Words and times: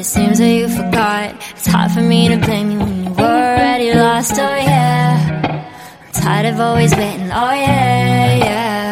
it 0.00 0.08
seems 0.08 0.40
that 0.40 0.48
you 0.48 0.64
forgot. 0.64 1.36
It's 1.52 1.68
hard 1.68 1.92
for 1.92 2.00
me 2.00 2.32
to 2.32 2.40
blame 2.40 2.72
you 2.72 2.80
when 2.80 3.04
you 3.04 3.12
were 3.12 3.20
already 3.20 3.92
lost. 3.92 4.32
Oh 4.32 4.56
yeah, 4.56 5.12
I'm 5.44 6.12
tired 6.16 6.46
of 6.48 6.56
always 6.56 6.96
waiting. 6.96 7.28
Oh 7.28 7.52
yeah, 7.52 8.40
yeah. 8.40 8.88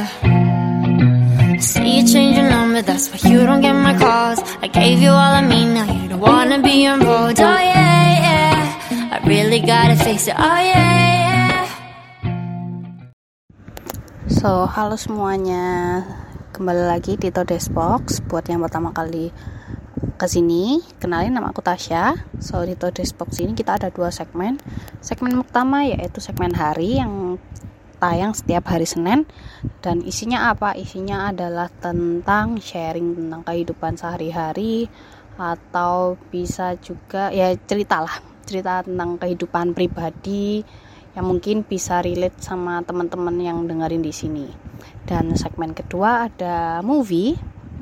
I 1.48 1.56
see 1.64 2.00
you 2.00 2.04
change 2.04 2.36
your 2.36 2.50
number, 2.52 2.84
that's 2.84 3.08
why 3.08 3.24
you 3.24 3.40
don't 3.48 3.64
get 3.64 3.72
my 3.72 3.96
calls. 3.96 4.44
I 4.60 4.68
gave 4.68 5.00
you 5.00 5.08
all 5.08 5.32
of 5.40 5.48
me, 5.48 5.64
now 5.72 5.88
you 5.88 6.12
don't 6.12 6.20
wanna 6.20 6.60
be 6.60 6.84
involved. 6.84 7.40
Oh 7.40 7.56
yeah, 7.56 8.04
yeah. 8.28 9.16
I 9.16 9.16
really 9.24 9.64
gotta 9.64 9.96
face 9.96 10.28
it. 10.28 10.36
Oh 10.36 10.60
yeah, 10.60 10.92
yeah. 11.24 11.64
So, 14.28 14.68
halo 14.68 15.00
semuanya. 15.00 16.04
Kembali 16.52 16.84
lagi 16.84 17.16
di 17.16 17.32
Todes 17.32 17.72
Box 17.72 18.20
buat 18.28 18.44
yang 18.44 18.60
pertama 18.60 18.92
kali 18.92 19.32
ke 20.18 20.26
sini 20.26 20.82
kenalin 20.98 21.34
nama 21.34 21.54
aku 21.54 21.62
Tasya. 21.62 22.18
So 22.42 22.62
di 22.66 22.74
Todes 22.74 23.14
Box 23.14 23.38
ini 23.38 23.54
kita 23.54 23.78
ada 23.78 23.88
dua 23.90 24.10
segmen. 24.10 24.58
Segmen 24.98 25.38
pertama 25.42 25.86
yaitu 25.86 26.18
segmen 26.18 26.54
hari 26.54 26.98
yang 26.98 27.38
tayang 28.02 28.34
setiap 28.34 28.66
hari 28.70 28.86
Senin. 28.86 29.26
Dan 29.82 30.02
isinya 30.02 30.50
apa? 30.50 30.74
Isinya 30.74 31.30
adalah 31.30 31.70
tentang 31.70 32.58
sharing 32.58 33.14
tentang 33.14 33.42
kehidupan 33.46 33.98
sehari-hari 33.98 34.90
atau 35.38 36.18
bisa 36.34 36.74
juga 36.82 37.30
ya 37.30 37.54
cerita 37.54 38.02
lah. 38.02 38.18
Cerita 38.42 38.82
tentang 38.82 39.22
kehidupan 39.22 39.76
pribadi 39.76 40.66
yang 41.14 41.30
mungkin 41.30 41.66
bisa 41.66 42.02
relate 42.02 42.38
sama 42.42 42.82
teman-teman 42.82 43.38
yang 43.38 43.66
dengerin 43.66 44.02
di 44.02 44.14
sini. 44.14 44.46
Dan 45.06 45.34
segmen 45.34 45.74
kedua 45.74 46.30
ada 46.30 46.82
movie 46.82 47.34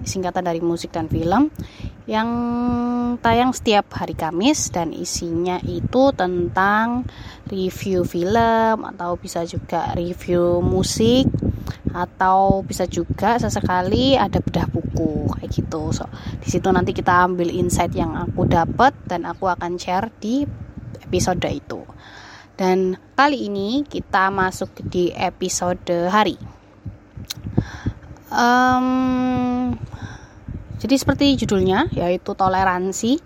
singkatan 0.07 0.47
dari 0.47 0.63
musik 0.63 0.95
dan 0.95 1.11
film 1.11 1.51
yang 2.07 2.31
tayang 3.19 3.51
setiap 3.51 3.91
hari 3.99 4.15
Kamis 4.15 4.71
dan 4.71 4.95
isinya 4.95 5.59
itu 5.67 6.15
tentang 6.15 7.03
review 7.51 8.07
film 8.07 8.87
atau 8.87 9.19
bisa 9.19 9.43
juga 9.43 9.91
review 9.99 10.63
musik 10.63 11.27
atau 11.91 12.63
bisa 12.63 12.87
juga 12.87 13.43
sesekali 13.43 14.15
ada 14.15 14.39
bedah 14.39 14.71
buku 14.71 15.35
kayak 15.35 15.51
gitu. 15.51 15.91
So, 15.91 16.07
di 16.39 16.47
situ 16.47 16.71
nanti 16.71 16.95
kita 16.95 17.27
ambil 17.27 17.51
insight 17.51 17.91
yang 17.99 18.15
aku 18.15 18.47
dapat 18.47 18.95
dan 19.11 19.27
aku 19.27 19.51
akan 19.51 19.75
share 19.75 20.07
di 20.23 20.47
episode 21.03 21.43
itu. 21.51 21.83
Dan 22.55 22.97
kali 23.19 23.51
ini 23.51 23.83
kita 23.83 24.31
masuk 24.31 24.73
di 24.87 25.11
episode 25.13 26.09
hari. 26.09 26.39
Um, 28.31 29.77
jadi 30.87 31.03
seperti 31.03 31.35
judulnya 31.43 31.91
yaitu 31.91 32.31
toleransi. 32.31 33.19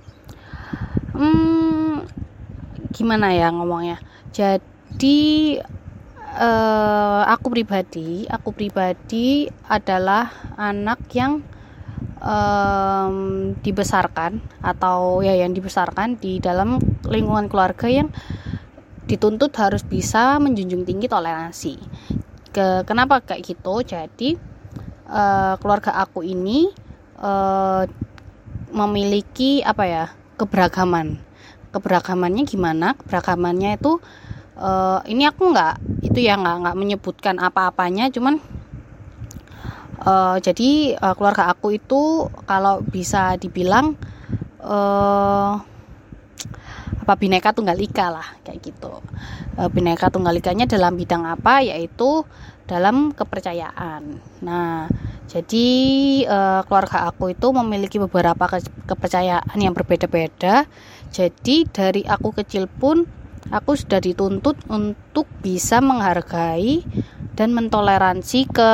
Hmm, 1.13 2.09
gimana 2.89 3.37
ya 3.37 3.53
ngomongnya? 3.53 4.01
Jadi 4.33 5.61
uh, 6.41 7.23
aku 7.29 7.53
pribadi, 7.53 8.25
aku 8.25 8.57
pribadi 8.57 9.45
adalah 9.69 10.33
anak 10.57 11.05
yang 11.13 11.45
um, 12.25 13.53
dibesarkan 13.61 14.41
atau 14.65 15.21
ya 15.21 15.37
yang 15.37 15.53
dibesarkan 15.53 16.17
di 16.17 16.41
dalam 16.41 16.81
lingkungan 17.05 17.53
keluarga 17.53 17.93
yang 17.93 18.09
dituntut 19.05 19.53
harus 19.61 19.85
bisa 19.85 20.41
menjunjung 20.41 20.89
tinggi 20.89 21.13
toleransi. 21.13 21.77
Ke, 22.57 22.89
kenapa 22.89 23.21
kayak 23.21 23.45
gitu? 23.45 23.85
Jadi 23.85 24.33
uh, 25.13 25.61
keluarga 25.61 26.01
aku 26.01 26.25
ini 26.25 26.89
uh, 27.21 27.85
memiliki 28.73 29.61
apa 29.63 29.85
ya 29.87 30.05
keberagaman. 30.41 31.21
Keberagamannya 31.71 32.43
gimana? 32.49 32.99
Keberagamannya 32.99 33.79
itu 33.79 34.03
uh, 34.61 35.01
ini 35.07 35.29
aku 35.29 35.53
nggak 35.53 36.05
itu 36.05 36.19
ya 36.21 36.37
nggak 36.41 36.57
nggak 36.67 36.77
menyebutkan 36.79 37.37
apa-apanya 37.39 38.11
cuman 38.11 38.43
uh, 40.05 40.37
jadi 40.41 40.97
uh, 41.01 41.15
keluarga 41.17 41.53
aku 41.53 41.77
itu 41.77 42.27
kalau 42.45 42.85
bisa 42.85 43.37
dibilang 43.41 43.97
uh, 44.61 45.61
apa 47.01 47.13
bineka 47.17 47.51
tunggal 47.51 47.75
ika 47.81 48.13
lah 48.13 48.29
kayak 48.45 48.61
gitu. 48.61 49.03
Uh, 49.59 49.69
bineka 49.73 50.13
tunggal 50.13 50.37
ikanya 50.37 50.69
dalam 50.69 50.95
bidang 50.95 51.27
apa? 51.27 51.65
Yaitu 51.65 52.23
dalam 52.71 53.11
kepercayaan. 53.11 54.21
Nah 54.47 54.87
jadi 55.31 55.69
uh, 56.27 56.67
keluarga 56.67 57.07
aku 57.07 57.31
itu 57.31 57.55
memiliki 57.55 58.03
beberapa 58.03 58.51
ke 58.51 58.67
kepercayaan 58.91 59.55
yang 59.63 59.71
berbeda-beda. 59.71 60.67
Jadi 61.15 61.71
dari 61.71 62.03
aku 62.03 62.35
kecil 62.35 62.67
pun 62.67 63.07
aku 63.55 63.79
sudah 63.79 64.03
dituntut 64.03 64.59
untuk 64.67 65.31
bisa 65.39 65.79
menghargai 65.79 66.83
dan 67.39 67.55
mentoleransi 67.55 68.51
ke 68.51 68.73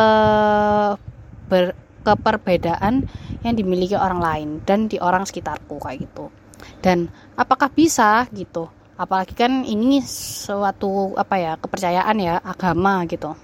ber, 1.53 1.77
keperbedaan 2.01 3.05
yang 3.45 3.53
dimiliki 3.53 3.93
orang 3.93 4.21
lain 4.25 4.49
dan 4.65 4.89
di 4.89 4.97
orang 4.97 5.29
sekitarku 5.29 5.77
kayak 5.77 6.09
gitu. 6.09 6.33
Dan 6.81 7.13
apakah 7.37 7.69
bisa 7.69 8.25
gitu? 8.33 8.73
Apalagi 8.97 9.37
kan 9.37 9.61
ini 9.61 10.01
suatu 10.01 11.13
apa 11.21 11.37
ya 11.37 11.53
kepercayaan 11.61 12.17
ya 12.17 12.41
agama 12.41 13.05
gitu. 13.05 13.37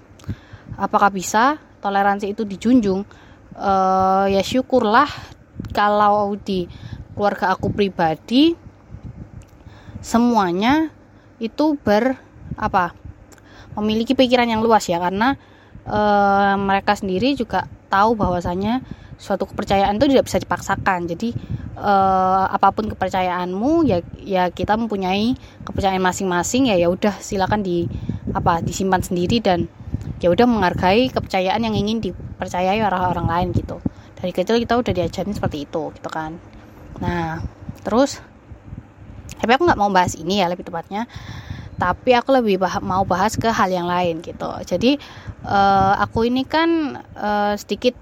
Apakah 0.80 1.12
bisa 1.12 1.60
toleransi 1.82 2.30
itu 2.32 2.46
dijunjung 2.46 3.02
uh, 3.58 4.26
ya 4.30 4.40
syukurlah 4.40 5.10
kalau 5.74 6.32
di 6.38 6.70
keluarga 7.12 7.52
aku 7.52 7.68
pribadi 7.74 8.54
semuanya 10.00 10.88
itu 11.42 11.76
ber 11.76 12.16
apa 12.56 12.94
memiliki 13.74 14.14
pikiran 14.14 14.48
yang 14.48 14.62
luas 14.62 14.86
ya 14.86 15.02
karena 15.02 15.36
uh, 15.88 16.54
mereka 16.56 16.94
sendiri 16.94 17.34
juga 17.34 17.66
tahu 17.92 18.16
bahwasanya 18.16 18.80
suatu 19.22 19.46
kepercayaan 19.46 20.02
itu 20.02 20.10
tidak 20.10 20.26
bisa 20.26 20.38
dipaksakan. 20.42 21.06
Jadi 21.06 21.30
uh, 21.78 22.50
apa 22.50 22.74
pun 22.74 22.90
kepercayaanmu 22.90 23.86
ya 23.86 24.02
ya 24.18 24.50
kita 24.50 24.74
mempunyai 24.74 25.38
kepercayaan 25.62 26.02
masing-masing 26.02 26.72
ya 26.72 26.76
ya 26.76 26.90
udah 26.90 27.14
silakan 27.22 27.62
di 27.62 27.86
apa 28.34 28.58
disimpan 28.64 28.98
sendiri 28.98 29.38
dan 29.38 29.70
ya 30.22 30.30
udah 30.30 30.46
menghargai 30.46 31.10
kepercayaan 31.10 31.66
yang 31.66 31.74
ingin 31.74 31.98
dipercayai 31.98 32.78
orang-orang 32.80 33.26
lain 33.26 33.48
gitu. 33.52 33.82
Dari 34.16 34.30
kecil 34.30 34.62
kita 34.62 34.78
udah 34.78 34.92
diajarin 34.94 35.34
seperti 35.34 35.66
itu 35.66 35.90
gitu 35.92 36.08
kan. 36.08 36.38
Nah 37.02 37.42
terus 37.82 38.22
tapi 39.42 39.50
aku 39.58 39.66
nggak 39.66 39.80
mau 39.80 39.90
bahas 39.90 40.14
ini 40.14 40.38
ya 40.38 40.46
lebih 40.46 40.62
tepatnya. 40.62 41.10
Tapi 41.76 42.14
aku 42.14 42.30
lebih 42.38 42.62
bah 42.62 42.78
mau 42.78 43.02
bahas 43.02 43.34
ke 43.34 43.50
hal 43.50 43.66
yang 43.66 43.90
lain 43.90 44.22
gitu. 44.22 44.46
Jadi 44.62 45.02
uh, 45.42 45.98
aku 45.98 46.30
ini 46.30 46.46
kan 46.46 47.02
uh, 47.18 47.58
sedikit 47.58 47.98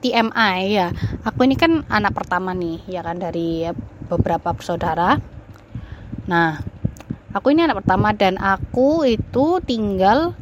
TMI 0.00 0.56
ya. 0.72 0.88
Aku 1.28 1.44
ini 1.44 1.60
kan 1.60 1.84
anak 1.92 2.16
pertama 2.16 2.56
nih 2.56 2.80
ya 2.88 3.04
kan 3.04 3.20
dari 3.20 3.68
beberapa 4.10 4.50
saudara 4.58 5.22
nah 6.26 6.58
aku 7.30 7.54
ini 7.54 7.70
anak 7.70 7.86
pertama 7.86 8.10
dan 8.10 8.34
aku 8.42 9.06
itu 9.06 9.62
tinggal 9.62 10.34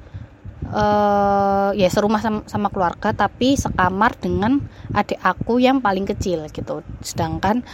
uh, 0.72 1.70
ya 1.72 1.88
serumah 1.88 2.20
sama, 2.20 2.40
sama 2.44 2.68
keluarga 2.68 3.12
tapi 3.12 3.56
sekamar 3.56 4.16
dengan 4.16 4.60
adik 4.92 5.20
aku 5.20 5.60
yang 5.60 5.80
paling 5.80 6.04
kecil 6.04 6.44
gitu. 6.52 6.84
Sedangkan 7.00 7.64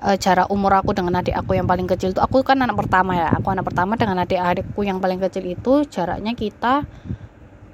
uh, 0.00 0.16
jarak 0.16 0.48
umur 0.48 0.80
aku 0.80 0.96
dengan 0.96 1.20
adik 1.20 1.36
aku 1.36 1.56
yang 1.56 1.68
paling 1.68 1.88
kecil 1.88 2.12
itu 2.12 2.20
aku 2.22 2.44
kan 2.44 2.60
anak 2.60 2.76
pertama 2.76 3.16
ya. 3.16 3.28
Aku 3.36 3.48
anak 3.52 3.68
pertama 3.68 3.96
dengan 3.96 4.20
adik-adikku 4.24 4.80
yang 4.84 4.98
paling 5.00 5.20
kecil 5.20 5.44
itu 5.44 5.84
jaraknya 5.88 6.32
kita 6.32 6.88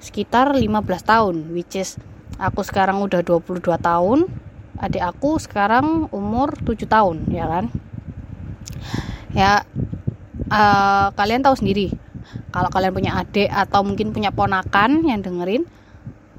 sekitar 0.03 0.53
15 0.53 0.85
tahun 1.01 1.35
which 1.57 1.81
is 1.81 1.97
aku 2.37 2.61
sekarang 2.61 3.01
udah 3.01 3.25
22 3.25 3.65
tahun 3.81 4.29
adik 4.77 5.01
aku 5.01 5.41
sekarang 5.41 6.13
umur 6.13 6.59
7 6.61 6.85
tahun 6.85 7.17
ya 7.31 7.47
kan? 7.47 7.65
Ya 9.35 9.53
uh, 10.51 11.09
kalian 11.15 11.43
tahu 11.43 11.57
sendiri 11.59 12.04
kalau 12.55 12.71
kalian 12.71 12.95
punya 12.95 13.19
adik 13.19 13.51
atau 13.51 13.83
mungkin 13.83 14.15
punya 14.15 14.31
ponakan 14.31 15.03
yang 15.03 15.19
dengerin 15.27 15.67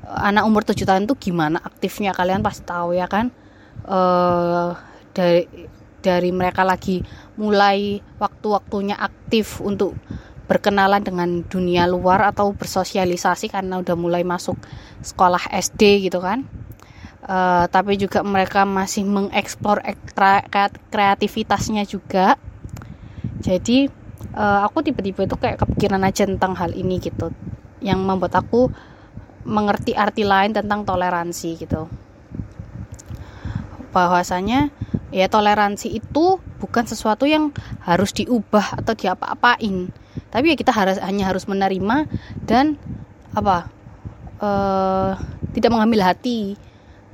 eh, 0.07 0.19
anak 0.23 0.47
umur 0.47 0.63
7 0.63 0.87
tahun 0.87 1.03
itu 1.11 1.19
gimana 1.19 1.59
aktifnya? 1.59 2.15
Kalian 2.15 2.39
pasti 2.39 2.63
tahu 2.63 2.95
ya 2.95 3.11
kan? 3.11 3.35
Uh, 3.85 4.71
dari 5.11 5.45
dari 5.99 6.31
mereka 6.31 6.63
lagi 6.63 7.03
mulai 7.35 7.99
waktu-waktunya 8.17 8.95
aktif 8.95 9.59
untuk 9.59 9.93
berkenalan 10.47 11.01
dengan 11.01 11.43
dunia 11.45 11.89
luar 11.89 12.29
atau 12.29 12.53
bersosialisasi 12.55 13.49
karena 13.51 13.81
udah 13.81 13.97
mulai 13.97 14.23
masuk 14.23 14.55
sekolah 15.03 15.51
SD 15.51 16.07
gitu 16.07 16.23
kan? 16.23 16.47
Uh, 17.25 17.65
tapi 17.73 17.97
juga 17.97 18.21
mereka 18.21 18.63
masih 18.63 19.03
mengeksplor 19.03 19.81
kreativitasnya 20.93 21.83
juga. 21.89 22.37
Jadi 23.41 23.89
uh, 24.35 24.67
aku 24.67 24.83
tiba-tiba 24.85 25.25
itu 25.25 25.35
kayak 25.39 25.63
kepikiran 25.63 26.03
aja 26.03 26.27
tentang 26.27 26.53
hal 26.53 26.75
ini 26.75 26.99
gitu. 26.99 27.31
Yang 27.79 27.99
membuat 28.03 28.35
aku 28.37 28.69
mengerti 29.47 29.95
arti 29.95 30.27
lain 30.27 30.51
tentang 30.51 30.83
toleransi 30.83 31.49
gitu. 31.57 31.87
Bahwasanya 33.95 34.69
ya 35.15 35.31
toleransi 35.31 35.95
itu 35.95 36.43
bukan 36.59 36.83
sesuatu 36.83 37.23
yang 37.23 37.55
harus 37.87 38.11
diubah 38.11 38.83
atau 38.83 38.93
diapa-apain. 38.93 39.89
Tapi 40.29 40.45
ya 40.51 40.55
kita 40.59 40.75
harus 40.75 40.99
hanya 40.99 41.31
harus 41.31 41.47
menerima 41.47 42.09
dan 42.43 42.75
apa 43.31 43.71
uh, 44.43 45.15
tidak 45.55 45.71
mengambil 45.71 46.03
hati 46.03 46.59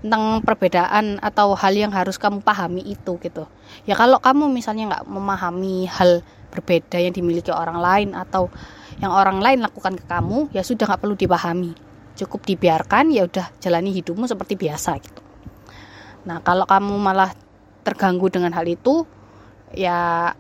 tentang 0.02 0.42
perbedaan 0.42 1.22
atau 1.22 1.54
hal 1.54 1.78
yang 1.78 1.94
harus 1.94 2.18
kamu 2.18 2.42
pahami 2.42 2.82
itu 2.82 3.22
gitu. 3.22 3.46
Ya 3.86 3.94
kalau 3.94 4.18
kamu 4.18 4.50
misalnya 4.50 4.98
nggak 4.98 5.06
memahami 5.06 5.86
hal 5.86 6.26
berbeda 6.50 6.98
yang 6.98 7.14
dimiliki 7.14 7.54
orang 7.54 7.78
lain 7.78 8.10
atau 8.18 8.50
yang 8.98 9.14
orang 9.14 9.40
lain 9.40 9.62
lakukan 9.62 9.96
ke 9.96 10.06
kamu 10.10 10.50
ya 10.52 10.66
sudah 10.66 10.90
nggak 10.90 11.02
perlu 11.06 11.14
dipahami. 11.14 11.72
Cukup 12.18 12.44
dibiarkan 12.44 13.14
ya 13.14 13.30
udah 13.30 13.54
jalani 13.62 13.94
hidupmu 13.94 14.26
seperti 14.26 14.58
biasa 14.58 14.92
gitu. 15.00 15.22
Nah 16.26 16.42
kalau 16.42 16.66
kamu 16.66 16.98
malah 16.98 17.32
terganggu 17.86 18.30
dengan 18.34 18.58
hal 18.58 18.66
itu 18.66 19.06
ya 19.74 20.34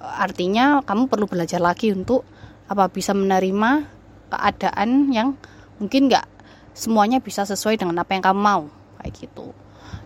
artinya 0.00 0.84
kamu 0.84 1.08
perlu 1.08 1.24
belajar 1.24 1.60
lagi 1.60 1.92
untuk 1.92 2.24
apa 2.68 2.88
bisa 2.92 3.16
menerima 3.16 3.84
keadaan 4.30 5.10
yang 5.10 5.34
mungkin 5.80 6.08
nggak 6.08 6.24
semuanya 6.72 7.18
bisa 7.18 7.42
sesuai 7.48 7.80
dengan 7.80 8.00
apa 8.00 8.14
yang 8.14 8.24
kamu 8.24 8.40
mau 8.40 8.79
kayak 9.00 9.16
gitu. 9.16 9.56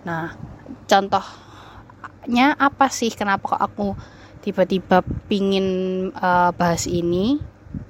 Nah 0.07 0.33
contohnya 0.87 2.55
apa 2.57 2.87
sih 2.89 3.11
kenapa 3.13 3.55
kok 3.55 3.63
aku 3.63 3.87
tiba-tiba 4.41 5.01
pingin 5.27 5.67
uh, 6.15 6.53
bahas 6.53 6.85
ini 6.85 7.41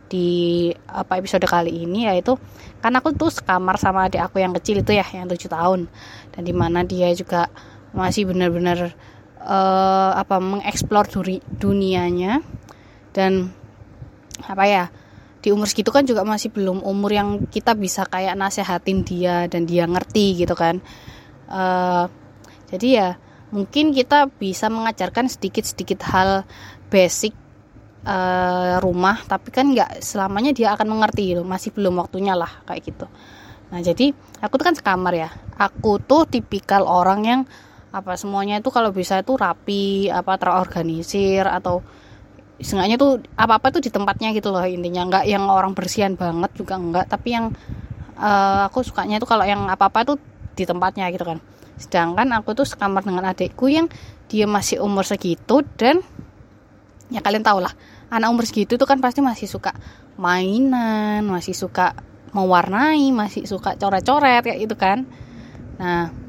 di 0.08 0.70
apa 0.86 1.18
episode 1.18 1.44
kali 1.44 1.84
ini? 1.84 2.06
Yaitu 2.06 2.38
karena 2.78 3.02
aku 3.02 3.12
tuh 3.12 3.34
sekamar 3.34 3.76
sama 3.76 4.06
adik 4.06 4.22
aku 4.22 4.38
yang 4.40 4.54
kecil 4.56 4.80
itu 4.80 4.94
ya 4.94 5.06
yang 5.12 5.26
tujuh 5.26 5.50
tahun. 5.50 5.90
Dan 6.30 6.42
di 6.46 6.54
mana 6.54 6.86
dia 6.86 7.10
juga 7.12 7.50
masih 7.94 8.30
benar-benar 8.30 8.94
uh, 9.42 10.12
apa 10.14 10.38
mengeksplor 10.38 11.10
dunianya. 11.58 12.40
Dan 13.14 13.50
apa 14.46 14.64
ya 14.66 14.84
di 15.44 15.52
umur 15.52 15.68
segitu 15.68 15.92
kan 15.92 16.08
juga 16.08 16.24
masih 16.24 16.48
belum 16.48 16.80
umur 16.80 17.12
yang 17.12 17.28
kita 17.52 17.76
bisa 17.76 18.08
kayak 18.08 18.32
nasehatin 18.32 19.04
dia 19.04 19.44
dan 19.44 19.68
dia 19.68 19.84
ngerti 19.84 20.40
gitu 20.40 20.56
kan. 20.56 20.80
Uh, 21.44 22.08
jadi 22.72 22.88
ya 22.88 23.08
mungkin 23.52 23.92
kita 23.92 24.32
bisa 24.40 24.72
mengajarkan 24.72 25.28
sedikit-sedikit 25.28 26.00
hal 26.08 26.48
basic 26.88 27.36
uh, 28.08 28.80
rumah 28.80 29.20
tapi 29.28 29.52
kan 29.52 29.68
nggak 29.76 30.00
selamanya 30.00 30.56
dia 30.56 30.72
akan 30.72 30.96
mengerti 30.96 31.36
gitu 31.36 31.44
masih 31.44 31.76
belum 31.76 32.00
waktunya 32.00 32.32
lah 32.32 32.64
kayak 32.64 32.80
gitu. 32.88 33.06
Nah 33.68 33.84
jadi 33.84 34.16
aku 34.40 34.56
tuh 34.56 34.64
kan 34.72 34.76
sekamar 34.80 35.12
ya. 35.12 35.28
Aku 35.60 36.00
tuh 36.00 36.24
tipikal 36.24 36.88
orang 36.88 37.20
yang 37.28 37.40
apa 37.92 38.16
semuanya 38.16 38.64
itu 38.64 38.72
kalau 38.72 38.90
bisa 38.90 39.20
itu 39.20 39.36
rapi 39.36 40.08
apa 40.08 40.40
terorganisir 40.40 41.46
atau 41.46 41.84
seenggaknya 42.62 42.96
tuh 43.00 43.22
apa-apa 43.34 43.74
tuh 43.74 43.82
di 43.82 43.90
tempatnya 43.90 44.30
gitu 44.34 44.54
loh 44.54 44.62
intinya. 44.62 45.06
Nggak 45.06 45.24
yang 45.26 45.44
orang 45.50 45.72
bersihan 45.74 46.14
banget 46.14 46.50
juga 46.54 46.78
enggak 46.78 47.06
tapi 47.10 47.34
yang 47.34 47.50
uh, 48.18 48.66
aku 48.70 48.86
sukanya 48.86 49.18
tuh 49.18 49.28
kalau 49.30 49.42
yang 49.46 49.66
apa-apa 49.66 50.14
tuh 50.14 50.16
di 50.54 50.64
tempatnya 50.66 51.10
gitu 51.10 51.26
kan. 51.26 51.38
Sedangkan 51.74 52.30
aku 52.38 52.54
tuh 52.54 52.66
sekamar 52.66 53.02
dengan 53.02 53.26
adikku 53.26 53.66
yang 53.66 53.90
dia 54.30 54.46
masih 54.46 54.80
umur 54.80 55.02
segitu 55.02 55.66
dan 55.76 56.00
ya 57.12 57.20
kalian 57.20 57.44
tau 57.44 57.60
lah 57.60 57.70
anak 58.08 58.32
umur 58.32 58.46
segitu 58.48 58.80
tuh 58.80 58.88
kan 58.88 58.98
pasti 59.02 59.20
masih 59.20 59.44
suka 59.44 59.76
mainan 60.16 61.26
masih 61.26 61.52
suka 61.52 61.92
mewarnai 62.34 63.10
masih 63.14 63.46
suka 63.46 63.78
coret-coret 63.78 64.42
kayak 64.42 64.58
gitu 64.62 64.74
kan. 64.78 65.06
Nah 65.78 66.23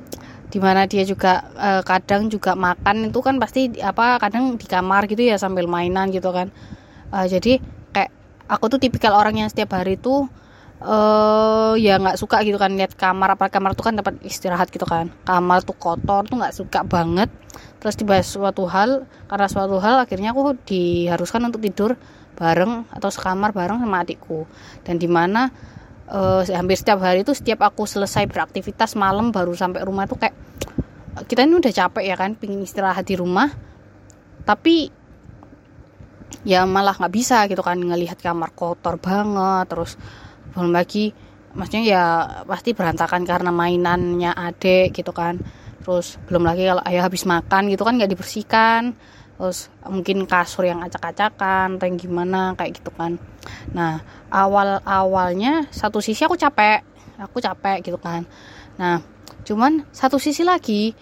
di 0.55 0.63
mana 0.63 0.87
dia 0.87 1.03
juga 1.03 1.51
uh, 1.59 1.83
kadang 1.83 2.31
juga 2.31 2.55
makan 2.55 3.11
itu 3.11 3.19
kan 3.19 3.35
pasti 3.43 3.75
apa 3.83 4.15
kadang 4.23 4.55
di 4.55 4.63
kamar 4.63 5.03
gitu 5.11 5.27
ya 5.27 5.35
sambil 5.35 5.67
mainan 5.67 6.15
gitu 6.15 6.31
kan. 6.31 6.47
Uh, 7.11 7.27
jadi 7.27 7.59
kayak 7.91 8.07
aku 8.47 8.71
tuh 8.71 8.79
tipikal 8.79 9.19
orang 9.19 9.35
yang 9.35 9.51
setiap 9.51 9.75
hari 9.75 9.99
tuh 9.99 10.31
uh, 10.79 11.75
ya 11.75 11.99
nggak 11.99 12.15
suka 12.15 12.39
gitu 12.47 12.55
kan 12.55 12.71
lihat 12.71 12.95
kamar 12.95 13.35
apa 13.35 13.51
kamar 13.51 13.75
tuh 13.75 13.91
kan 13.91 13.99
dapat 13.99 14.15
istirahat 14.23 14.71
gitu 14.71 14.87
kan. 14.87 15.11
Kamar 15.27 15.59
tuh 15.67 15.75
kotor 15.75 16.23
tuh 16.23 16.39
nggak 16.39 16.55
suka 16.55 16.87
banget. 16.87 17.27
Terus 17.83 17.99
tiba 17.99 18.15
suatu 18.23 18.63
hal 18.71 19.11
karena 19.27 19.51
suatu 19.51 19.83
hal 19.83 20.07
akhirnya 20.07 20.31
aku 20.31 20.55
diharuskan 20.63 21.51
untuk 21.51 21.67
tidur 21.67 21.99
bareng 22.39 22.87
atau 22.95 23.11
sekamar 23.11 23.51
bareng 23.51 23.83
sama 23.83 24.07
adikku. 24.07 24.47
Dan 24.87 25.03
di 25.03 25.11
mana 25.11 25.51
uh, 26.09 26.41
hampir 26.53 26.77
setiap 26.77 27.01
hari 27.01 27.25
itu 27.25 27.33
setiap 27.33 27.65
aku 27.65 27.89
selesai 27.89 28.29
beraktivitas 28.29 28.93
malam 28.97 29.33
baru 29.33 29.53
sampai 29.57 29.81
rumah 29.85 30.05
tuh 30.05 30.21
kayak 30.21 30.35
kita 31.25 31.47
ini 31.47 31.57
udah 31.57 31.71
capek 31.71 32.03
ya 32.03 32.15
kan 32.19 32.35
pingin 32.35 32.61
istirahat 32.61 33.07
di 33.07 33.15
rumah. 33.15 33.49
Tapi 34.45 34.91
ya 36.45 36.67
malah 36.69 36.93
nggak 36.93 37.13
bisa 37.13 37.47
gitu 37.49 37.65
kan 37.65 37.79
ngelihat 37.79 38.21
kamar 38.21 38.53
kotor 38.53 39.01
banget 39.01 39.65
terus 39.65 39.97
belum 40.53 40.69
lagi 40.75 41.09
maksudnya 41.57 41.83
ya 41.85 42.03
pasti 42.45 42.77
berantakan 42.77 43.25
karena 43.25 43.49
mainannya 43.49 44.35
adek 44.35 44.93
gitu 44.93 45.15
kan. 45.15 45.39
Terus 45.85 46.17
belum 46.25 46.43
lagi 46.45 46.65
kalau 46.65 46.81
ayah 46.85 47.05
habis 47.05 47.23
makan 47.29 47.69
gitu 47.69 47.85
kan 47.85 47.97
nggak 47.97 48.11
dibersihkan 48.11 48.97
terus 49.35 49.67
mungkin 49.83 50.23
kasur 50.23 50.63
yang 50.63 50.79
acak-acakan 50.79 51.75
atau 51.75 51.85
yang 51.85 51.99
gimana 51.99 52.55
kayak 52.55 52.79
gitu 52.79 52.91
kan. 52.95 53.19
Nah 53.75 53.99
awal 54.31 54.79
awalnya 54.87 55.67
satu 55.75 55.99
sisi 55.99 56.23
aku 56.23 56.39
capek 56.39 56.81
aku 57.19 57.43
capek 57.43 57.83
gitu 57.83 57.99
kan. 57.99 58.23
Nah 58.79 59.03
cuman 59.43 59.85
satu 59.91 60.17
sisi 60.17 60.41
lagi 60.41 60.95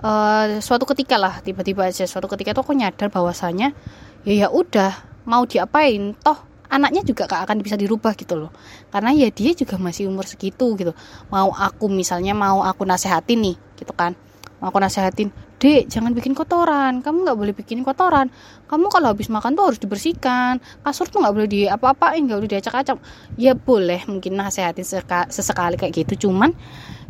uh, 0.00 0.62
suatu 0.62 0.86
ketika 0.88 1.18
lah 1.18 1.42
tiba-tiba 1.42 1.90
aja 1.90 2.06
suatu 2.06 2.30
ketika 2.30 2.54
tuh 2.54 2.62
aku 2.64 2.72
nyadar 2.78 3.10
bahwasanya 3.10 3.74
ya 4.22 4.46
ya 4.46 4.48
udah 4.48 4.94
mau 5.26 5.44
diapain 5.44 6.16
toh 6.16 6.50
anaknya 6.70 7.02
juga 7.02 7.26
gak 7.26 7.50
akan 7.50 7.58
bisa 7.66 7.74
dirubah 7.74 8.14
gitu 8.14 8.38
loh. 8.38 8.54
Karena 8.94 9.10
ya 9.10 9.28
dia 9.34 9.50
juga 9.52 9.74
masih 9.76 10.06
umur 10.06 10.24
segitu 10.24 10.78
gitu. 10.78 10.94
Mau 11.28 11.50
aku 11.50 11.90
misalnya 11.90 12.32
mau 12.32 12.62
aku 12.62 12.86
nasehatin 12.86 13.42
nih 13.42 13.56
gitu 13.74 13.90
kan. 13.90 14.14
Mau 14.62 14.70
aku 14.70 14.78
nasehatin 14.78 15.34
dek 15.60 15.92
jangan 15.92 16.16
bikin 16.16 16.32
kotoran. 16.32 17.04
Kamu 17.04 17.28
nggak 17.28 17.38
boleh 17.38 17.52
bikin 17.52 17.84
kotoran. 17.84 18.32
Kamu 18.66 18.88
kalau 18.88 19.12
habis 19.12 19.28
makan 19.28 19.52
tuh 19.52 19.68
harus 19.68 19.78
dibersihkan. 19.78 20.58
Kasur 20.80 21.06
tuh 21.12 21.20
nggak 21.20 21.34
boleh 21.36 21.48
di 21.48 21.60
apa-apain 21.68 22.24
nggak 22.24 22.38
boleh 22.40 22.50
diacak-acak. 22.50 22.96
Ya 23.36 23.52
boleh 23.52 24.00
mungkin 24.08 24.40
nasehatin 24.40 24.82
sesekali 25.28 25.76
kayak 25.76 25.92
gitu. 25.92 26.26
Cuman 26.26 26.56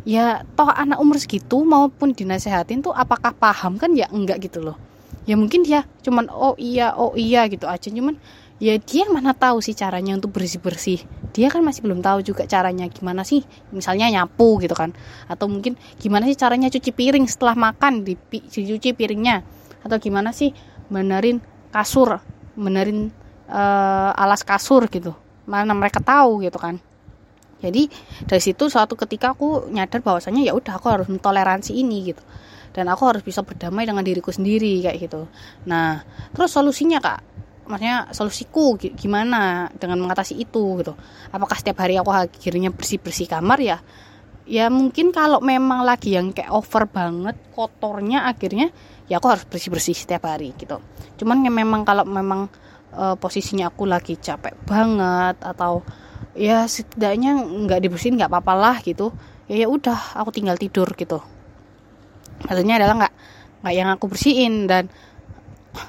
ya 0.03 0.43
toh 0.59 0.67
anak 0.67 0.99
umur 0.99 1.15
segitu 1.15 1.63
maupun 1.63 2.11
dinasehatin 2.11 2.83
tuh 2.83 2.91
apakah 2.91 3.31
paham 3.31 3.79
kan? 3.79 3.95
Ya 3.95 4.11
enggak 4.11 4.43
gitu 4.43 4.59
loh. 4.59 4.75
Ya 5.23 5.39
mungkin 5.39 5.63
dia 5.63 5.87
cuman 6.03 6.27
oh 6.27 6.59
iya 6.59 6.91
oh 6.93 7.15
iya 7.15 7.47
gitu 7.47 7.71
aja. 7.71 7.87
Cuman 7.87 8.19
ya 8.59 8.75
dia 8.77 9.07
mana 9.07 9.31
tahu 9.31 9.63
sih 9.63 9.73
caranya 9.73 10.19
untuk 10.19 10.35
bersih 10.35 10.59
bersih 10.61 10.99
dia 11.31 11.47
kan 11.47 11.63
masih 11.63 11.81
belum 11.87 12.03
tahu 12.03 12.21
juga 12.21 12.43
caranya 12.43 12.85
gimana 12.91 13.23
sih 13.23 13.41
misalnya 13.71 14.11
nyapu 14.11 14.59
gitu 14.59 14.75
kan. 14.75 14.91
Atau 15.31 15.47
mungkin 15.47 15.79
gimana 15.97 16.27
sih 16.27 16.35
caranya 16.35 16.67
cuci 16.67 16.91
piring 16.91 17.25
setelah 17.25 17.55
makan 17.55 18.03
di 18.03 18.13
dicuci 18.15 18.91
piringnya. 18.91 19.41
Atau 19.81 19.97
gimana 19.97 20.35
sih 20.35 20.51
benerin 20.91 21.39
kasur 21.71 22.19
benerin 22.53 23.09
uh, 23.47 24.11
alas 24.13 24.43
kasur 24.43 24.85
gitu. 24.91 25.15
Mana 25.47 25.71
mereka 25.71 26.03
tahu 26.03 26.43
gitu 26.43 26.59
kan. 26.59 26.77
Jadi 27.61 27.87
dari 28.25 28.41
situ 28.41 28.67
suatu 28.67 28.97
ketika 28.97 29.37
aku 29.37 29.69
nyadar 29.69 30.01
bahwasanya 30.01 30.41
ya 30.41 30.53
udah 30.57 30.81
aku 30.81 30.87
harus 30.89 31.07
mentoleransi 31.07 31.77
ini 31.77 32.11
gitu. 32.11 32.23
Dan 32.71 32.87
aku 32.87 33.03
harus 33.03 33.23
bisa 33.23 33.43
berdamai 33.43 33.83
dengan 33.83 34.01
diriku 34.01 34.31
sendiri 34.31 34.81
kayak 34.83 34.97
gitu. 34.99 35.27
Nah 35.69 36.03
terus 36.33 36.51
solusinya 36.51 36.99
kak 36.99 37.30
maksudnya 37.65 38.09
solusiku 38.11 38.77
gimana 38.77 39.69
dengan 39.77 40.01
mengatasi 40.01 40.37
itu 40.37 40.81
gitu. 40.81 40.93
Apakah 41.29 41.57
setiap 41.57 41.81
hari 41.81 41.97
aku 41.97 42.09
akhirnya 42.09 42.73
bersih 42.73 42.97
bersih 42.97 43.27
kamar? 43.29 43.59
Ya 43.61 43.77
ya 44.51 44.67
mungkin 44.67 45.13
kalau 45.13 45.39
memang 45.39 45.85
lagi 45.85 46.17
yang 46.17 46.33
kayak 46.33 46.51
over 46.51 46.89
banget 46.89 47.37
kotornya 47.53 48.25
akhirnya 48.27 48.73
ya 49.05 49.21
aku 49.21 49.27
harus 49.31 49.45
bersih 49.47 49.69
bersih 49.71 49.95
setiap 49.95 50.27
hari 50.27 50.51
gitu. 50.57 50.81
Cuman 51.21 51.45
ya 51.45 51.51
memang 51.53 51.87
kalau 51.87 52.03
memang 52.03 52.51
e, 52.91 53.15
posisinya 53.15 53.69
aku 53.71 53.87
lagi 53.87 54.17
capek 54.17 54.55
banget 54.67 55.39
atau 55.39 55.85
ya 56.35 56.67
setidaknya 56.67 57.37
nggak 57.37 57.79
dibersihin 57.85 58.15
nggak 58.15 58.31
apa-apa 58.31 58.53
lah 58.55 58.77
gitu 58.83 59.11
ya 59.51 59.63
ya 59.63 59.67
udah 59.67 60.15
aku 60.19 60.35
tinggal 60.35 60.55
tidur 60.59 60.87
gitu. 60.95 61.19
Maksudnya 62.47 62.81
adalah 62.81 63.07
nggak 63.07 63.13
nggak 63.61 63.73
yang 63.77 63.89
aku 63.93 64.05
bersihin 64.09 64.65
dan 64.65 64.89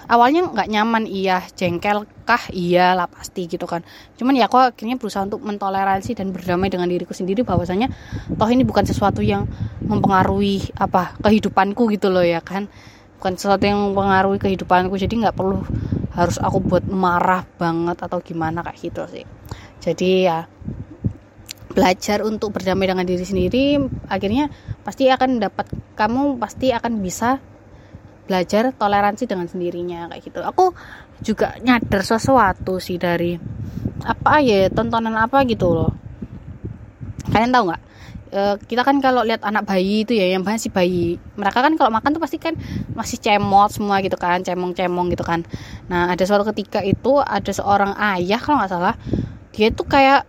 awalnya 0.06 0.46
nggak 0.50 0.68
nyaman 0.70 1.04
iya. 1.06 1.42
Jengkel 1.54 2.06
kah? 2.22 2.42
Iya 2.50 2.94
lah 2.94 3.10
pasti 3.10 3.46
gitu 3.50 3.66
kan. 3.66 3.82
Cuman 4.18 4.38
ya 4.38 4.46
aku 4.46 4.58
akhirnya 4.58 4.96
berusaha 4.98 5.26
untuk 5.26 5.42
mentoleransi 5.42 6.14
dan 6.18 6.30
berdamai 6.30 6.70
dengan 6.70 6.86
diriku 6.86 7.12
sendiri 7.14 7.42
bahwasanya 7.42 7.90
toh 8.38 8.48
ini 8.50 8.62
bukan 8.62 8.86
sesuatu 8.86 9.20
yang 9.20 9.46
mempengaruhi 9.82 10.74
apa 10.78 11.18
kehidupanku 11.22 11.90
gitu 11.94 12.10
loh 12.10 12.24
ya 12.24 12.40
kan. 12.40 12.70
Bukan 13.18 13.38
sesuatu 13.38 13.62
yang 13.62 13.78
mempengaruhi 13.78 14.38
kehidupanku 14.42 14.98
jadi 14.98 15.14
nggak 15.28 15.36
perlu 15.38 15.62
harus 16.12 16.36
aku 16.42 16.60
buat 16.60 16.84
marah 16.90 17.46
banget 17.56 17.96
atau 18.02 18.18
gimana 18.20 18.62
kayak 18.66 18.78
gitu 18.78 19.02
sih. 19.10 19.24
Jadi 19.82 20.10
ya 20.26 20.46
belajar 21.72 22.20
untuk 22.20 22.52
berdamai 22.52 22.84
dengan 22.84 23.08
diri 23.08 23.24
sendiri 23.24 23.80
akhirnya 24.12 24.52
pasti 24.84 25.08
akan 25.08 25.40
dapat 25.40 25.72
kamu 25.96 26.36
pasti 26.36 26.68
akan 26.68 27.00
bisa 27.00 27.40
belajar 28.26 28.70
toleransi 28.74 29.26
dengan 29.26 29.46
sendirinya 29.50 30.10
kayak 30.10 30.22
gitu. 30.22 30.40
Aku 30.42 30.72
juga 31.22 31.58
nyadar 31.62 32.02
sesuatu 32.02 32.78
sih 32.78 32.98
dari 32.98 33.38
apa 34.02 34.42
ya 34.42 34.70
tontonan 34.70 35.14
apa 35.18 35.42
gitu 35.46 35.70
loh. 35.74 35.90
Kalian 37.30 37.54
tahu 37.54 37.64
nggak? 37.70 37.82
E, 38.32 38.40
kita 38.66 38.82
kan 38.82 38.98
kalau 38.98 39.22
lihat 39.22 39.44
anak 39.44 39.66
bayi 39.68 40.06
itu 40.06 40.16
ya 40.16 40.34
yang 40.34 40.42
masih 40.42 40.72
bayi 40.72 41.20
mereka 41.36 41.60
kan 41.62 41.76
kalau 41.76 41.92
makan 41.92 42.16
tuh 42.16 42.22
pasti 42.22 42.40
kan 42.40 42.56
masih 42.96 43.20
cemot 43.20 43.70
semua 43.70 44.00
gitu 44.00 44.16
kan 44.18 44.42
cemong-cemong 44.42 45.12
gitu 45.14 45.22
kan. 45.26 45.46
Nah 45.90 46.10
ada 46.10 46.22
suatu 46.26 46.46
ketika 46.54 46.82
itu 46.82 47.18
ada 47.22 47.50
seorang 47.50 47.94
ayah 48.16 48.40
kalau 48.42 48.62
nggak 48.62 48.72
salah 48.72 48.94
dia 49.52 49.68
tuh 49.70 49.86
kayak 49.86 50.26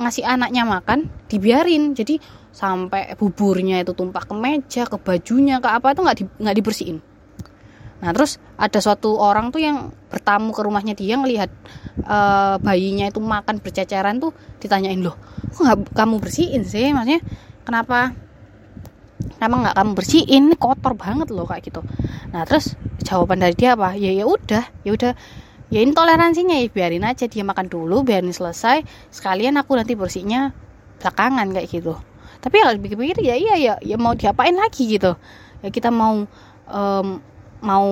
ngasih 0.00 0.24
anaknya 0.26 0.62
makan 0.66 1.10
dibiarin. 1.26 1.94
Jadi 1.94 2.20
sampai 2.50 3.14
buburnya 3.14 3.78
itu 3.78 3.94
tumpah 3.94 4.26
ke 4.26 4.34
meja 4.34 4.82
ke 4.82 4.98
bajunya 4.98 5.62
ke 5.62 5.68
apa 5.70 5.94
itu 5.94 6.02
nggak 6.02 6.18
di, 6.18 6.24
nggak 6.42 6.56
dibersihin 6.58 6.98
nah 8.00 8.16
terus 8.16 8.40
ada 8.56 8.80
suatu 8.80 9.20
orang 9.20 9.52
tuh 9.52 9.60
yang 9.60 9.92
bertamu 10.08 10.56
ke 10.56 10.60
rumahnya 10.64 10.96
dia 10.96 11.20
ngelihat 11.20 11.52
uh, 12.04 12.56
bayinya 12.64 13.12
itu 13.12 13.20
makan 13.20 13.60
berceceran 13.60 14.18
tuh 14.18 14.32
ditanyain 14.56 15.00
loh 15.04 15.16
kok 15.50 15.62
nggak 15.66 15.78
kamu 15.92 16.14
bersihin 16.22 16.62
sih? 16.62 16.94
Maksudnya 16.94 17.20
kenapa 17.66 18.14
kenapa 19.36 19.54
nggak 19.66 19.76
kamu 19.76 19.90
bersihin? 19.98 20.42
Ini 20.50 20.56
kotor 20.56 20.94
banget 20.94 21.28
loh 21.34 21.44
kayak 21.44 21.66
gitu. 21.66 21.82
Nah 22.30 22.46
terus 22.46 22.78
jawaban 23.02 23.42
dari 23.42 23.54
dia 23.58 23.74
apa? 23.74 23.98
Ya 23.98 24.14
ya 24.14 24.24
udah 24.24 24.64
ya 24.86 24.90
udah 24.94 25.12
ya 25.70 25.78
ini 25.82 25.92
toleransinya 25.94 26.56
ya 26.58 26.66
biarin 26.70 27.06
aja 27.06 27.26
dia 27.26 27.42
makan 27.46 27.70
dulu 27.70 28.02
biarin 28.02 28.34
selesai 28.34 28.82
sekalian 29.14 29.58
aku 29.58 29.78
nanti 29.78 29.94
bersihnya 29.98 30.54
belakangan 31.02 31.50
kayak 31.50 31.68
gitu. 31.70 31.94
Tapi 32.40 32.56
kalau 32.56 32.72
dipikir-pikir 32.78 33.20
ya 33.20 33.34
iya 33.36 33.54
ya 33.58 33.74
ya 33.82 33.96
mau 33.98 34.14
diapain 34.14 34.54
lagi 34.54 34.86
gitu. 34.86 35.18
Ya 35.60 35.68
kita 35.68 35.92
mau 35.92 36.24
um, 36.70 37.06
mau 37.60 37.84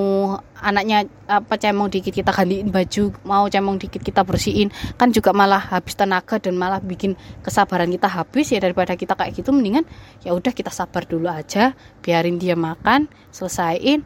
anaknya 0.57 1.05
apa 1.29 1.61
cemong 1.61 1.93
dikit 1.93 2.11
kita 2.11 2.33
gantiin 2.33 2.73
baju 2.73 3.13
mau 3.29 3.45
cemong 3.47 3.77
dikit 3.77 4.01
kita 4.01 4.25
bersihin 4.25 4.73
kan 4.97 5.13
juga 5.13 5.37
malah 5.37 5.61
habis 5.61 5.93
tenaga 5.93 6.41
dan 6.41 6.57
malah 6.57 6.81
bikin 6.81 7.15
kesabaran 7.45 7.93
kita 7.93 8.09
habis 8.09 8.49
ya. 8.49 8.59
Daripada 8.59 8.97
kita 8.97 9.13
kayak 9.13 9.37
gitu 9.37 9.53
mendingan 9.53 9.85
ya 10.25 10.33
udah 10.33 10.53
kita 10.57 10.73
sabar 10.73 11.05
dulu 11.05 11.29
aja 11.29 11.77
biarin 12.01 12.41
dia 12.41 12.57
makan 12.57 13.13
selesaiin 13.29 14.03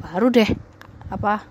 baru 0.00 0.32
deh 0.32 0.50
apa 1.12 1.44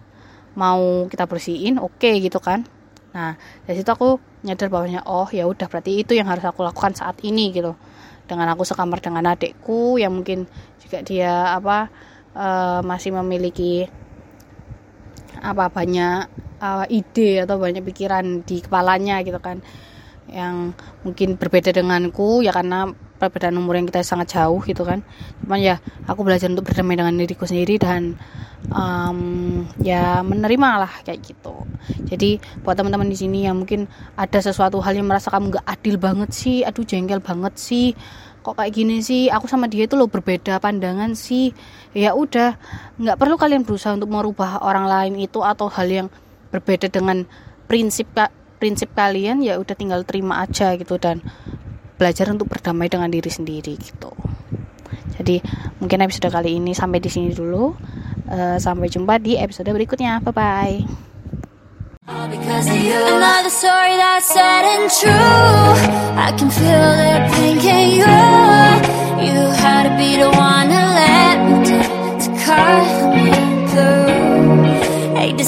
mau 0.57 1.05
kita 1.07 1.29
bersihin 1.29 1.77
oke 1.77 2.01
okay, 2.01 2.17
gitu 2.19 2.41
kan. 2.41 2.65
Nah 3.13 3.37
dari 3.69 3.77
situ 3.77 3.91
aku 3.93 4.17
nyadar 4.41 4.73
bahwanya 4.73 5.05
oh 5.05 5.29
ya 5.29 5.45
udah 5.45 5.69
berarti 5.69 6.01
itu 6.01 6.17
yang 6.17 6.25
harus 6.25 6.43
aku 6.43 6.65
lakukan 6.65 6.97
saat 6.97 7.21
ini 7.21 7.53
gitu. 7.53 7.77
Dengan 8.25 8.57
aku 8.57 8.65
sekamar 8.65 9.03
dengan 9.03 9.27
adikku 9.29 10.01
yang 10.01 10.17
mungkin 10.17 10.49
juga 10.81 11.03
dia 11.05 11.53
apa 11.53 11.91
uh, 12.35 12.79
masih 12.85 13.15
memiliki 13.15 13.87
apa 15.41 15.73
banyak 15.73 16.29
uh, 16.61 16.85
ide 16.87 17.41
atau 17.43 17.57
banyak 17.57 17.81
pikiran 17.81 18.45
di 18.45 18.61
kepalanya 18.61 19.25
gitu 19.25 19.41
kan. 19.41 19.59
Yang 20.31 20.77
mungkin 21.03 21.35
berbeda 21.35 21.75
denganku 21.75 22.45
ya 22.45 22.55
karena 22.55 22.87
perbedaan 23.21 23.53
umur 23.61 23.77
yang 23.77 23.85
kita 23.85 24.01
sangat 24.01 24.33
jauh 24.33 24.61
gitu 24.65 24.81
kan. 24.81 25.05
Cuman 25.45 25.59
ya 25.61 25.75
aku 26.09 26.25
belajar 26.25 26.49
untuk 26.49 26.71
berdamai 26.71 26.97
dengan 26.97 27.13
diriku 27.13 27.45
sendiri 27.45 27.77
dan 27.77 28.17
um, 28.73 29.65
ya 29.81 30.25
menerima 30.25 30.69
lah 30.87 30.93
kayak 31.05 31.21
gitu. 31.21 31.65
Jadi 32.09 32.41
buat 32.65 32.77
teman-teman 32.77 33.09
di 33.09 33.17
sini 33.17 33.45
yang 33.45 33.61
mungkin 33.61 33.85
ada 34.17 34.39
sesuatu 34.41 34.81
hal 34.81 34.97
yang 34.97 35.09
merasa 35.09 35.29
kamu 35.29 35.57
gak 35.61 35.67
adil 35.69 35.95
banget 35.97 36.29
sih 36.33 36.57
aduh 36.61 36.85
jengkel 36.85 37.21
banget 37.21 37.53
sih 37.57 37.97
kok 38.41 38.57
kayak 38.57 38.73
gini 38.73 38.99
sih? 39.05 39.29
Aku 39.29 39.45
sama 39.45 39.69
dia 39.69 39.85
itu 39.85 39.93
loh 39.93 40.09
berbeda 40.09 40.57
pandangan 40.57 41.13
sih. 41.13 41.53
Ya 41.93 42.17
udah 42.17 42.57
nggak 42.97 43.17
perlu 43.17 43.37
kalian 43.37 43.63
berusaha 43.63 43.93
untuk 43.93 44.09
merubah 44.09 44.61
orang 44.65 44.89
lain 44.89 45.13
itu 45.21 45.45
atau 45.45 45.69
hal 45.69 45.87
yang 45.87 46.07
berbeda 46.49 46.91
dengan 46.91 47.23
prinsip 47.69 48.11
prinsip 48.61 48.93
kalian 48.93 49.41
ya 49.41 49.57
udah 49.57 49.73
tinggal 49.73 50.05
terima 50.05 50.43
aja 50.43 50.75
gitu 50.77 51.01
dan 51.01 51.23
belajar 51.97 52.29
untuk 52.33 52.49
berdamai 52.49 52.89
dengan 52.89 53.09
diri 53.09 53.29
sendiri 53.29 53.77
gitu. 53.77 54.11
Jadi 55.21 55.37
mungkin 55.77 56.01
episode 56.01 56.33
kali 56.33 56.57
ini 56.57 56.73
sampai 56.73 56.97
di 56.97 57.09
sini 57.09 57.29
dulu. 57.29 57.77
Uh, 58.31 58.55
sampai 58.55 58.87
jumpa 58.87 59.19
di 59.19 59.35
episode 59.35 59.69
berikutnya. 59.69 60.23
Bye 60.23 60.33
bye 60.33 61.10
because 62.05 62.67
of 62.67 62.75
you. 62.75 62.93
Another 62.93 63.49
story 63.49 63.95
that's 63.95 64.25
sad 64.25 64.65
and 64.65 64.89
true. 64.99 65.11
I 66.17 66.31
can 66.37 66.49
feel 66.49 66.89
the 67.01 67.13
pain, 67.33 67.59
can 67.59 67.91
you? 67.91 68.05
You 69.25 69.39
had 69.63 69.83
to 69.87 69.93
be 69.97 70.17
the 70.17 70.29
one 70.29 70.67
to 70.67 70.81
let 70.99 71.37
me 71.45 71.53
down. 71.69 72.19
To 72.21 72.29
cut 72.45 73.15
me 73.15 73.31
through. 73.71 75.15
Hate 75.15 75.37
to 75.37 75.43